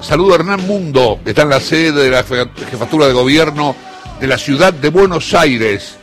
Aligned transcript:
Saludo 0.00 0.32
a 0.32 0.36
Hernán 0.36 0.66
Mundo, 0.66 1.18
que 1.24 1.30
está 1.30 1.42
en 1.42 1.50
la 1.50 1.60
sede 1.60 2.04
de 2.04 2.10
la 2.10 2.22
jefatura 2.22 3.06
de 3.06 3.12
gobierno 3.12 3.74
de 4.20 4.26
la 4.28 4.38
ciudad 4.38 4.72
de 4.72 4.90
Buenos 4.90 5.34
Aires. 5.34 5.98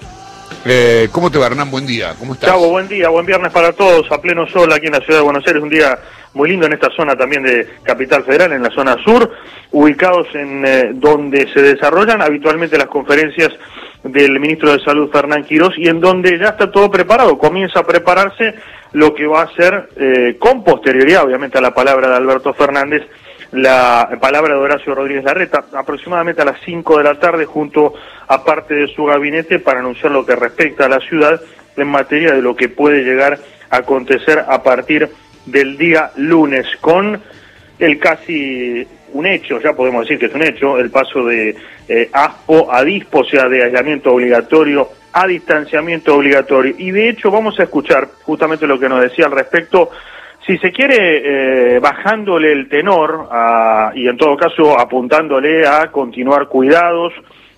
Eh, 0.66 1.08
¿Cómo 1.12 1.32
te 1.32 1.38
va, 1.38 1.48
Hernán? 1.48 1.72
Buen 1.72 1.88
día. 1.88 2.14
¿Cómo 2.20 2.34
estás? 2.34 2.50
Chavo, 2.50 2.70
buen 2.70 2.88
día, 2.88 3.10
buen 3.10 3.26
viernes 3.26 3.52
para 3.54 3.72
todos, 3.72 4.12
a 4.12 4.22
pleno 4.22 4.48
sol 4.48 4.72
aquí 4.74 4.88
en 4.88 4.94
la 4.94 5.00
ciudad 5.00 5.20
de 5.20 5.24
Buenos 5.24 5.48
Aires, 5.48 5.64
un 5.64 5.70
día 5.70 5.98
muy 6.34 6.50
lindo 6.50 6.66
en 6.66 6.74
esta 6.74 6.90
zona 6.92 7.16
también 7.16 7.44
de 7.44 7.68
Capital 7.84 8.24
Federal, 8.26 8.52
en 8.52 8.64
la 8.64 8.72
zona 8.72 8.98
sur, 9.04 9.32
ubicados 9.72 10.28
en 10.36 10.66
eh, 10.66 10.92
donde 10.94 11.48
se 11.54 11.62
desarrollan 11.62 12.22
habitualmente 12.22 12.78
las 12.78 12.88
conferencias 12.88 13.50
del 14.04 14.40
ministro 14.40 14.72
de 14.72 14.84
Salud, 14.84 15.10
Fernán 15.10 15.46
Quirós, 15.46 15.74
y 15.78 15.88
en 15.88 16.02
donde 16.02 16.38
ya 16.38 16.50
está 16.50 16.70
todo 16.70 16.92
preparado, 16.92 17.38
comienza 17.38 17.80
a 17.80 17.88
prepararse 17.88 18.56
lo 18.92 19.14
que 19.14 19.26
va 19.26 19.44
a 19.44 19.56
ser, 19.56 19.90
eh, 19.96 20.36
con 20.38 20.64
posterioridad, 20.64 21.24
obviamente, 21.24 21.58
a 21.58 21.62
la 21.62 21.74
palabra 21.74 22.10
de 22.10 22.16
Alberto 22.16 22.54
Fernández, 22.54 23.04
la 23.52 24.18
palabra 24.20 24.56
de 24.56 24.60
Horacio 24.60 24.96
Rodríguez 24.96 25.24
Larreta, 25.24 25.66
aproximadamente 25.74 26.42
a 26.42 26.46
las 26.46 26.60
5 26.66 26.98
de 26.98 27.04
la 27.04 27.20
tarde, 27.20 27.46
junto 27.46 27.94
a 28.28 28.44
parte 28.44 28.74
de 28.74 28.88
su 28.88 29.06
gabinete, 29.06 29.60
para 29.60 29.80
anunciar 29.80 30.12
lo 30.12 30.26
que 30.26 30.36
respecta 30.36 30.86
a 30.86 30.90
la 30.90 31.00
ciudad 31.00 31.40
en 31.78 31.88
materia 31.88 32.34
de 32.34 32.42
lo 32.42 32.56
que 32.56 32.70
puede 32.70 33.04
llegar 33.04 33.40
a 33.70 33.78
acontecer 33.78 34.40
a 34.48 34.64
partir 34.64 35.10
del 35.46 35.78
día 35.78 36.12
lunes, 36.16 36.66
con 36.82 37.22
el 37.80 38.00
casi 38.00 38.88
un 39.14 39.26
hecho, 39.26 39.60
ya 39.62 39.74
podemos 39.74 40.02
decir 40.02 40.20
que 40.20 40.26
es 40.26 40.34
un 40.34 40.44
hecho, 40.44 40.78
el 40.78 40.90
paso 40.90 41.26
de 41.26 41.56
eh, 41.88 42.10
ASPO 42.12 42.74
a 42.74 42.84
DISPO, 42.84 43.20
o 43.20 43.26
sea, 43.26 43.48
de 43.48 43.64
aislamiento 43.64 44.14
obligatorio 44.14 44.90
a 45.14 45.28
distanciamiento 45.28 46.16
obligatorio. 46.16 46.76
Y 46.78 46.92
de 46.92 47.08
hecho 47.08 47.32
vamos 47.32 47.58
a 47.60 47.64
escuchar 47.64 48.10
justamente 48.24 48.68
lo 48.68 48.78
que 48.78 48.90
nos 48.90 49.02
decía 49.02 49.28
al 49.28 49.32
respecto 49.32 49.90
si 50.46 50.58
se 50.60 50.72
quiere, 50.72 51.76
eh, 51.76 51.80
bajándole 51.80 52.52
el 52.52 52.70
tenor 52.70 53.30
y 53.96 54.08
en 54.08 54.18
todo 54.18 54.38
caso 54.38 54.80
apuntándole 54.80 55.66
a 55.66 55.92
continuar 55.92 56.48
cuidados 56.48 57.14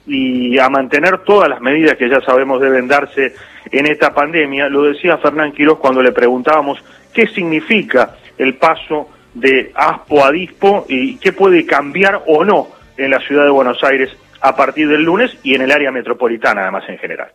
y 0.05 0.57
a 0.57 0.69
mantener 0.69 1.19
todas 1.19 1.49
las 1.49 1.59
medidas 1.59 1.97
que 1.97 2.09
ya 2.09 2.21
sabemos 2.21 2.61
deben 2.61 2.87
darse 2.87 3.33
en 3.71 3.87
esta 3.87 4.13
pandemia, 4.13 4.69
lo 4.69 4.83
decía 4.83 5.17
Fernán 5.17 5.51
Quiroz 5.51 5.79
cuando 5.79 6.01
le 6.01 6.13
preguntábamos 6.13 6.79
qué 7.13 7.27
significa 7.27 8.15
el 8.37 8.55
paso 8.55 9.09
de 9.33 9.71
ASPO 9.75 10.23
a 10.23 10.31
DISPO 10.31 10.85
y 10.87 11.17
qué 11.17 11.33
puede 11.33 11.65
cambiar 11.65 12.23
o 12.25 12.45
no 12.45 12.69
en 12.95 13.11
la 13.11 13.19
ciudad 13.19 13.43
de 13.43 13.49
Buenos 13.49 13.83
Aires 13.83 14.09
a 14.39 14.55
partir 14.55 14.87
del 14.87 15.03
lunes 15.03 15.37
y 15.43 15.55
en 15.55 15.61
el 15.63 15.71
área 15.71 15.91
metropolitana 15.91 16.61
además 16.61 16.85
en 16.87 16.97
general. 16.99 17.31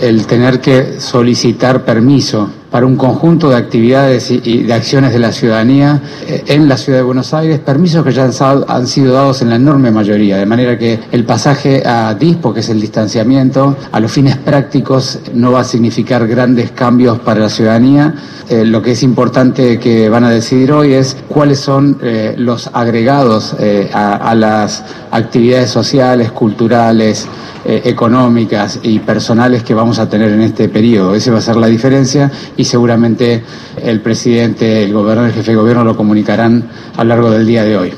El 0.00 0.26
tener 0.26 0.60
que 0.60 1.00
solicitar 1.00 1.84
permiso 1.84 2.63
para 2.74 2.86
un 2.86 2.96
conjunto 2.96 3.50
de 3.50 3.56
actividades 3.56 4.32
y 4.32 4.64
de 4.64 4.74
acciones 4.74 5.12
de 5.12 5.20
la 5.20 5.30
ciudadanía 5.30 6.02
eh, 6.26 6.42
en 6.48 6.68
la 6.68 6.76
ciudad 6.76 6.98
de 6.98 7.04
Buenos 7.04 7.32
Aires, 7.32 7.60
permisos 7.60 8.04
que 8.04 8.10
ya 8.10 8.24
han 8.24 8.86
sido 8.88 9.14
dados 9.14 9.42
en 9.42 9.50
la 9.50 9.54
enorme 9.54 9.92
mayoría, 9.92 10.38
de 10.38 10.44
manera 10.44 10.76
que 10.76 10.98
el 11.12 11.24
pasaje 11.24 11.86
a 11.86 12.12
DISPO, 12.14 12.52
que 12.52 12.58
es 12.58 12.68
el 12.70 12.80
distanciamiento, 12.80 13.76
a 13.92 14.00
los 14.00 14.10
fines 14.10 14.38
prácticos 14.38 15.20
no 15.34 15.52
va 15.52 15.60
a 15.60 15.64
significar 15.64 16.26
grandes 16.26 16.72
cambios 16.72 17.20
para 17.20 17.38
la 17.42 17.48
ciudadanía. 17.48 18.12
Eh, 18.48 18.64
lo 18.64 18.82
que 18.82 18.90
es 18.90 19.04
importante 19.04 19.78
que 19.78 20.08
van 20.08 20.24
a 20.24 20.30
decidir 20.30 20.72
hoy 20.72 20.94
es 20.94 21.16
cuáles 21.28 21.60
son 21.60 21.98
eh, 22.02 22.34
los 22.36 22.70
agregados 22.72 23.54
a 23.94 24.34
las 24.34 24.82
actividades 25.12 25.70
sociales, 25.70 26.32
culturales, 26.32 27.28
económicas 27.66 28.78
y 28.82 28.98
personales 28.98 29.62
que 29.62 29.72
vamos 29.72 29.98
a 29.98 30.06
tener 30.06 30.30
en 30.30 30.42
este 30.42 30.68
periodo. 30.68 31.14
Esa 31.14 31.32
va 31.32 31.38
a 31.38 31.40
ser 31.40 31.56
la 31.56 31.66
diferencia 31.66 32.30
seguramente 32.64 33.42
el 33.82 34.00
presidente, 34.00 34.84
el 34.84 34.92
gobernador, 34.92 35.30
el 35.30 35.34
jefe 35.34 35.52
de 35.52 35.56
gobierno 35.56 35.84
lo 35.84 35.96
comunicarán 35.96 36.68
a 36.96 37.04
lo 37.04 37.08
largo 37.08 37.30
del 37.30 37.46
día 37.46 37.64
de 37.64 37.76
hoy. 37.76 37.92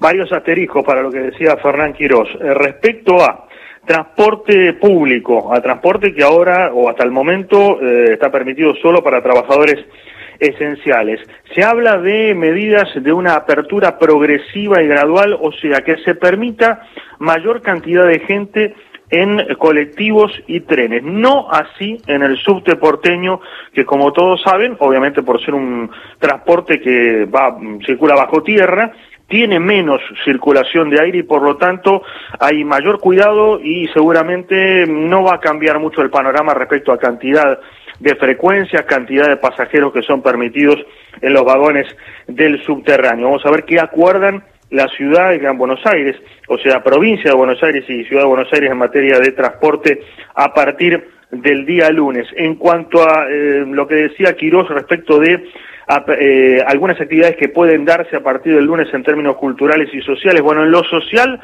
Varios 0.00 0.32
asteriscos 0.32 0.84
para 0.84 1.02
lo 1.02 1.10
que 1.10 1.20
decía 1.20 1.56
Fernán 1.56 1.92
Quirós. 1.92 2.28
Eh, 2.40 2.54
respecto 2.54 3.22
a 3.22 3.46
transporte 3.86 4.74
público, 4.74 5.54
a 5.54 5.60
transporte 5.60 6.14
que 6.14 6.22
ahora 6.22 6.72
o 6.72 6.88
hasta 6.88 7.04
el 7.04 7.10
momento 7.10 7.80
eh, 7.80 8.14
está 8.14 8.30
permitido 8.30 8.74
solo 8.76 9.02
para 9.02 9.22
trabajadores 9.22 9.84
esenciales. 10.38 11.20
Se 11.54 11.62
habla 11.62 11.98
de 11.98 12.34
medidas 12.34 12.88
de 12.94 13.12
una 13.12 13.34
apertura 13.34 13.98
progresiva 13.98 14.82
y 14.82 14.88
gradual, 14.88 15.38
o 15.40 15.52
sea, 15.52 15.82
que 15.82 15.96
se 15.98 16.16
permita 16.16 16.82
mayor 17.18 17.62
cantidad 17.62 18.06
de 18.06 18.18
gente 18.20 18.74
en 19.12 19.54
colectivos 19.56 20.32
y 20.46 20.60
trenes. 20.60 21.02
No 21.04 21.48
así 21.50 21.98
en 22.06 22.22
el 22.22 22.38
subte 22.38 22.76
porteño, 22.76 23.40
que 23.74 23.84
como 23.84 24.10
todos 24.10 24.42
saben, 24.42 24.74
obviamente 24.80 25.22
por 25.22 25.38
ser 25.44 25.54
un 25.54 25.90
transporte 26.18 26.80
que 26.80 27.26
va, 27.26 27.56
circula 27.84 28.14
bajo 28.14 28.42
tierra, 28.42 28.90
tiene 29.28 29.60
menos 29.60 30.00
circulación 30.24 30.88
de 30.88 31.02
aire 31.02 31.18
y 31.18 31.22
por 31.22 31.42
lo 31.42 31.58
tanto 31.58 32.02
hay 32.40 32.64
mayor 32.64 33.00
cuidado 33.00 33.60
y 33.60 33.86
seguramente 33.88 34.86
no 34.86 35.24
va 35.24 35.34
a 35.34 35.40
cambiar 35.40 35.78
mucho 35.78 36.00
el 36.00 36.10
panorama 36.10 36.54
respecto 36.54 36.90
a 36.90 36.98
cantidad 36.98 37.60
de 38.00 38.14
frecuencias, 38.16 38.82
cantidad 38.84 39.28
de 39.28 39.36
pasajeros 39.36 39.92
que 39.92 40.02
son 40.02 40.22
permitidos 40.22 40.78
en 41.20 41.34
los 41.34 41.44
vagones 41.44 41.86
del 42.26 42.62
subterráneo. 42.62 43.26
Vamos 43.26 43.44
a 43.44 43.50
ver 43.50 43.64
qué 43.64 43.78
acuerdan 43.78 44.42
la 44.72 44.88
ciudad 44.88 45.30
de 45.30 45.38
Gran 45.38 45.58
Buenos 45.58 45.80
Aires, 45.84 46.16
o 46.48 46.58
sea, 46.58 46.82
provincia 46.82 47.30
de 47.30 47.36
Buenos 47.36 47.62
Aires 47.62 47.84
y 47.88 48.04
ciudad 48.04 48.22
de 48.22 48.28
Buenos 48.28 48.52
Aires 48.52 48.70
en 48.70 48.78
materia 48.78 49.18
de 49.20 49.32
transporte 49.32 50.00
a 50.34 50.52
partir 50.52 51.08
del 51.30 51.66
día 51.66 51.90
lunes. 51.90 52.26
En 52.36 52.56
cuanto 52.56 53.02
a 53.02 53.26
eh, 53.28 53.64
lo 53.66 53.86
que 53.86 53.96
decía 53.96 54.34
Quirós 54.34 54.68
respecto 54.70 55.18
de 55.18 55.44
eh, 56.18 56.64
algunas 56.66 56.98
actividades 56.98 57.36
que 57.36 57.50
pueden 57.50 57.84
darse 57.84 58.16
a 58.16 58.22
partir 58.22 58.54
del 58.54 58.64
lunes 58.64 58.88
en 58.94 59.02
términos 59.02 59.36
culturales 59.36 59.90
y 59.92 60.00
sociales, 60.00 60.40
bueno, 60.40 60.62
en 60.62 60.70
lo 60.70 60.82
social 60.84 61.38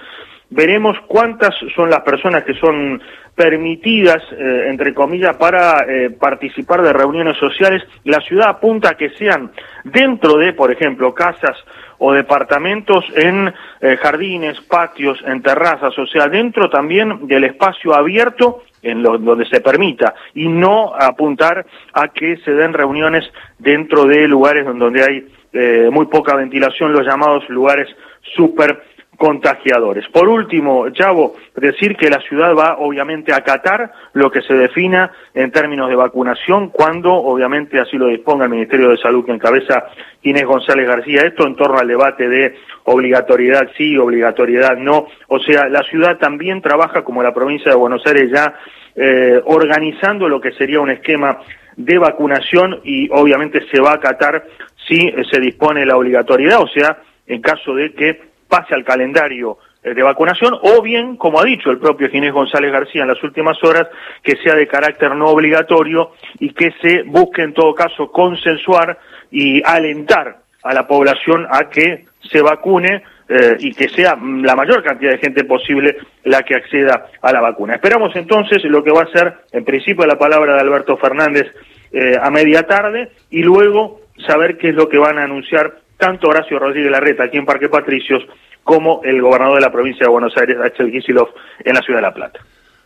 veremos 0.50 0.96
cuántas 1.06 1.54
son 1.76 1.90
las 1.90 2.00
personas 2.00 2.44
que 2.44 2.54
son 2.54 3.02
permitidas, 3.34 4.22
eh, 4.32 4.68
entre 4.68 4.94
comillas, 4.94 5.36
para 5.36 5.84
participar 6.18 6.80
de 6.80 6.94
reuniones 6.94 7.36
sociales. 7.36 7.82
La 8.04 8.20
ciudad 8.20 8.48
apunta 8.48 8.90
a 8.90 8.96
que 8.96 9.10
sean 9.10 9.52
dentro 9.84 10.38
de, 10.38 10.54
por 10.54 10.72
ejemplo, 10.72 11.12
casas 11.12 11.56
o 11.98 12.12
departamentos 12.12 13.04
en 13.14 13.52
eh, 13.80 13.96
jardines, 13.96 14.60
patios, 14.62 15.22
en 15.26 15.42
terrazas, 15.42 15.98
o 15.98 16.06
sea, 16.06 16.28
dentro 16.28 16.70
también 16.70 17.26
del 17.26 17.44
espacio 17.44 17.94
abierto 17.94 18.62
en 18.82 19.02
lo, 19.02 19.18
donde 19.18 19.46
se 19.46 19.60
permita 19.60 20.14
y 20.34 20.48
no 20.48 20.94
apuntar 20.94 21.66
a 21.92 22.08
que 22.08 22.36
se 22.38 22.52
den 22.52 22.72
reuniones 22.72 23.24
dentro 23.58 24.04
de 24.04 24.28
lugares 24.28 24.64
donde 24.66 25.02
hay 25.02 25.26
eh, 25.52 25.88
muy 25.90 26.06
poca 26.06 26.36
ventilación, 26.36 26.92
los 26.92 27.06
llamados 27.06 27.48
lugares 27.48 27.88
super 28.36 28.82
contagiadores. 29.18 30.06
Por 30.08 30.28
último, 30.28 30.88
Chavo, 30.90 31.34
decir 31.56 31.96
que 31.96 32.08
la 32.08 32.20
ciudad 32.20 32.54
va 32.54 32.76
obviamente 32.78 33.32
a 33.32 33.38
acatar 33.38 33.90
lo 34.12 34.30
que 34.30 34.42
se 34.42 34.54
defina 34.54 35.10
en 35.34 35.50
términos 35.50 35.88
de 35.88 35.96
vacunación 35.96 36.68
cuando 36.68 37.12
obviamente 37.12 37.80
así 37.80 37.96
lo 37.98 38.06
disponga 38.06 38.44
el 38.44 38.52
Ministerio 38.52 38.90
de 38.90 38.96
Salud 38.96 39.26
que 39.26 39.32
encabeza 39.32 39.88
Inés 40.22 40.44
González 40.46 40.86
García. 40.86 41.22
Esto 41.22 41.48
en 41.48 41.56
torno 41.56 41.78
al 41.78 41.88
debate 41.88 42.28
de 42.28 42.54
obligatoriedad 42.84 43.68
sí, 43.76 43.98
obligatoriedad 43.98 44.76
no. 44.76 45.08
O 45.26 45.40
sea, 45.40 45.68
la 45.68 45.82
ciudad 45.82 46.18
también 46.18 46.62
trabaja 46.62 47.02
como 47.02 47.20
la 47.20 47.34
provincia 47.34 47.72
de 47.72 47.76
Buenos 47.76 48.06
Aires 48.06 48.30
ya 48.32 48.54
eh, 48.94 49.42
organizando 49.46 50.28
lo 50.28 50.40
que 50.40 50.52
sería 50.52 50.80
un 50.80 50.90
esquema 50.90 51.40
de 51.76 51.98
vacunación 51.98 52.80
y 52.84 53.08
obviamente 53.10 53.66
se 53.72 53.80
va 53.80 53.90
a 53.90 53.94
acatar 53.96 54.44
si 54.86 55.12
se 55.30 55.40
dispone 55.40 55.84
la 55.84 55.96
obligatoriedad, 55.96 56.60
o 56.60 56.68
sea, 56.68 56.98
en 57.26 57.42
caso 57.42 57.74
de 57.74 57.92
que 57.92 58.27
pase 58.48 58.74
al 58.74 58.84
calendario 58.84 59.58
eh, 59.82 59.94
de 59.94 60.02
vacunación 60.02 60.54
o 60.60 60.82
bien, 60.82 61.16
como 61.16 61.40
ha 61.40 61.44
dicho 61.44 61.70
el 61.70 61.78
propio 61.78 62.08
Ginés 62.08 62.32
González 62.32 62.72
García 62.72 63.02
en 63.02 63.08
las 63.08 63.22
últimas 63.22 63.62
horas, 63.62 63.88
que 64.22 64.36
sea 64.42 64.54
de 64.54 64.66
carácter 64.66 65.14
no 65.14 65.26
obligatorio 65.26 66.12
y 66.38 66.52
que 66.52 66.72
se 66.80 67.02
busque 67.04 67.42
en 67.42 67.54
todo 67.54 67.74
caso 67.74 68.10
consensuar 68.10 68.98
y 69.30 69.62
alentar 69.64 70.38
a 70.62 70.74
la 70.74 70.86
población 70.86 71.46
a 71.50 71.68
que 71.68 72.06
se 72.30 72.42
vacune 72.42 73.02
eh, 73.28 73.56
y 73.58 73.72
que 73.72 73.88
sea 73.88 74.16
la 74.20 74.56
mayor 74.56 74.82
cantidad 74.82 75.12
de 75.12 75.18
gente 75.18 75.44
posible 75.44 75.96
la 76.24 76.42
que 76.42 76.54
acceda 76.54 77.06
a 77.20 77.32
la 77.32 77.40
vacuna. 77.40 77.74
Esperamos 77.74 78.16
entonces 78.16 78.64
lo 78.64 78.82
que 78.82 78.90
va 78.90 79.02
a 79.02 79.12
ser, 79.12 79.34
en 79.52 79.64
principio, 79.64 80.06
la 80.06 80.18
palabra 80.18 80.54
de 80.54 80.60
Alberto 80.60 80.96
Fernández 80.96 81.46
eh, 81.92 82.16
a 82.20 82.30
media 82.30 82.64
tarde 82.64 83.10
y 83.30 83.42
luego 83.42 84.00
saber 84.26 84.58
qué 84.58 84.70
es 84.70 84.74
lo 84.74 84.88
que 84.88 84.98
van 84.98 85.18
a 85.18 85.24
anunciar 85.24 85.78
tanto 85.98 86.28
Horacio 86.28 86.58
Rodríguez 86.58 86.90
Larreta 86.90 87.24
aquí 87.24 87.36
en 87.36 87.44
Parque 87.44 87.68
Patricios 87.68 88.22
como 88.64 89.00
el 89.04 89.20
gobernador 89.20 89.56
de 89.56 89.62
la 89.62 89.72
provincia 89.72 90.06
de 90.06 90.10
Buenos 90.10 90.36
Aires, 90.36 90.56
Axel 90.62 90.90
Kicillof, 90.92 91.30
en 91.64 91.74
la 91.74 91.82
ciudad 91.82 91.98
de 91.98 92.02
La 92.02 92.14
Plata. 92.14 92.40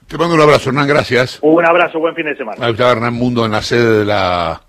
Te 0.07 0.19
mando 0.19 0.35
un 0.35 0.41
abrazo, 0.41 0.71
Hernán, 0.71 0.89
gracias. 0.89 1.39
Un 1.43 1.65
abrazo, 1.65 1.99
buen 1.99 2.15
fin 2.15 2.27
de 2.27 2.37
semana. 2.37 2.65
Ahí 2.65 2.75
Hernán 2.79 3.15
Mundo 3.15 3.45
en 3.45 3.53
la 3.53 3.63
sede 3.63 4.01
de 4.01 4.05
la 4.05 4.61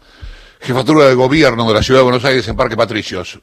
Jefatura 0.59 1.05
de 1.05 1.15
Gobierno 1.15 1.67
de 1.67 1.73
la 1.73 1.83
Ciudad 1.83 1.99
de 1.99 2.03
Buenos 2.03 2.25
Aires 2.25 2.47
en 2.47 2.55
Parque 2.55 2.77
Patricios. 2.77 3.39